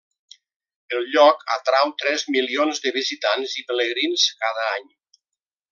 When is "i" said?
3.63-3.67